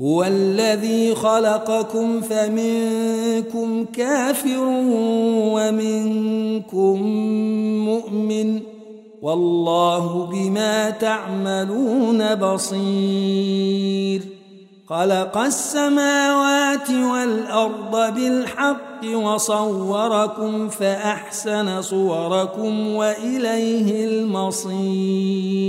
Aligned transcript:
هو 0.00 0.24
الذي 0.24 1.14
خلقكم 1.14 2.20
فمنكم 2.20 3.84
كافر 3.84 4.64
ومنكم 5.54 7.02
مؤمن 7.84 8.60
والله 9.22 10.26
بما 10.26 10.90
تعملون 10.90 12.34
بصير 12.34 14.22
خلق 14.88 15.38
السماوات 15.38 16.90
والأرض 16.90 18.14
بالحق 18.14 19.04
وصوركم 19.14 20.68
فأحسن 20.68 21.82
صوركم 21.82 22.94
وإليه 22.94 24.04
المصير 24.04 25.68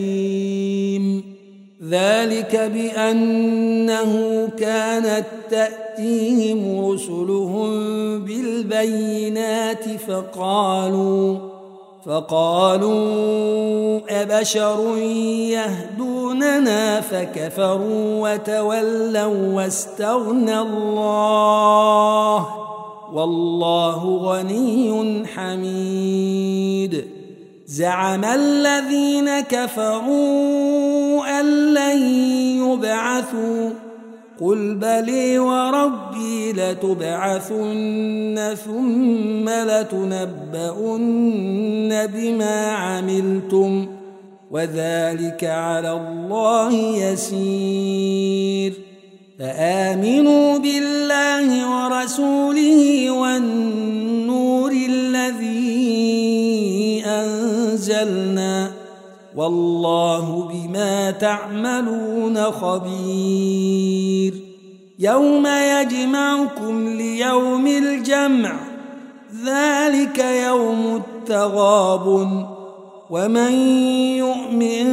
ذلك 1.91 2.71
بأنه 2.73 4.13
كانت 4.57 5.25
تأتيهم 5.49 6.85
رسلهم 6.91 7.69
بالبينات 8.25 9.83
فقالوا 10.07 11.37
فقالوا 12.05 13.99
أبشر 14.09 14.97
يهدوننا 15.51 17.01
فكفروا 17.01 18.33
وتولوا 18.33 19.55
واستغنى 19.55 20.59
الله 20.59 22.47
والله 23.13 24.17
غني 24.17 25.27
حميد. 25.27 27.20
زعم 27.71 28.25
الذين 28.25 29.39
كفروا 29.39 31.39
أن 31.39 31.73
لن 31.73 31.99
يبعثوا. 32.67 33.69
قل 34.41 34.75
بلي 34.75 35.39
وربي 35.39 36.53
لتبعثن 36.53 38.55
ثم 38.65 39.49
لتنبؤن 39.49 41.09
بما 42.07 42.71
عملتم. 42.71 43.87
وذلك 44.51 45.43
على 45.43 45.91
الله 45.91 46.73
يسير. 46.73 48.73
فآمنوا 49.39 49.80
والله 59.35 60.49
بما 60.53 61.11
تعملون 61.11 62.37
خبير. 62.43 64.33
يوم 64.99 65.47
يجمعكم 65.47 66.87
ليوم 66.87 67.67
الجمع 67.67 68.55
ذلك 69.45 70.19
يوم 70.19 71.01
التغابن. 71.05 72.45
ومن 73.09 73.51
يؤمن 74.17 74.85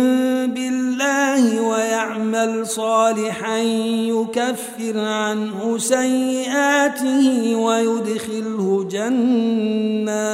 بالله 0.47 1.61
ويعمل 1.61 2.67
صالحا 2.67 3.59
يكفر 3.59 4.99
عنه 4.99 5.79
سيئاته 5.79 7.57
ويدخله 7.57 8.89
جنات. 8.91 10.29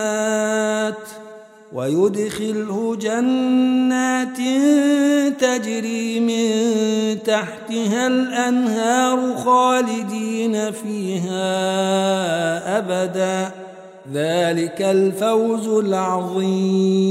ويدخله 1.74 2.96
جنات 2.96 4.36
تجري 5.40 6.20
من 6.20 6.48
تحتها 7.22 8.06
الأنهار 8.06 9.36
خالدين 9.36 10.72
فيها 10.72 11.48
أبدا. 12.78 13.50
ذلك 14.12 14.82
الفوز 14.82 15.68
العظيم. 15.68 17.04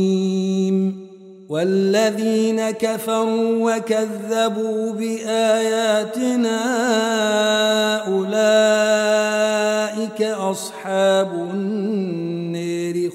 والذين 1.49 2.71
كفروا 2.71 3.75
وكذبوا 3.75 4.91
بآياتنا 4.91 6.59
أولئك 8.07 10.21
أصحاب 10.21 11.49
النار. 11.53 12.82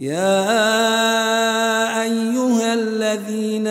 يا 0.00 0.42
أيها 2.02 2.74
الذين 2.74 3.66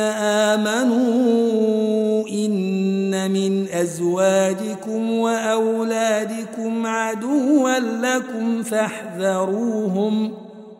آمنوا 0.55 2.27
إن 2.29 3.31
من 3.31 3.67
أزواجكم 3.67 5.11
وأولادكم 5.11 6.85
عدوا 6.85 7.79
لكم 7.79 8.63
فاحذروهم 8.63 10.33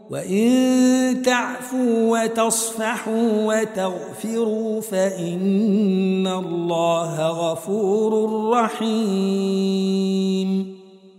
وإن 0.10 1.22
تعفوا 1.26 2.24
وتصفحوا 2.24 3.32
وتغفروا 3.46 4.82
فإن 4.82 6.28
الله 6.28 7.30
غفور 7.30 8.30
رحيم 8.52 9.96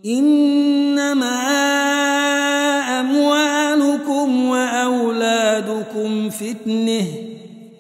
إنما 0.07 1.46